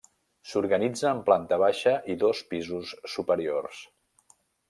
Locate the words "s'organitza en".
0.51-1.19